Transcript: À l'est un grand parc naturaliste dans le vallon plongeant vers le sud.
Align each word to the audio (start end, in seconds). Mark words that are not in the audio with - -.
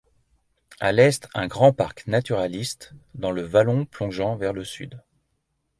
À 0.79 0.91
l'est 0.93 1.27
un 1.35 1.45
grand 1.45 1.73
parc 1.73 2.07
naturaliste 2.07 2.95
dans 3.13 3.29
le 3.29 3.43
vallon 3.43 3.85
plongeant 3.85 4.35
vers 4.35 4.51
le 4.51 4.63
sud. 4.63 4.99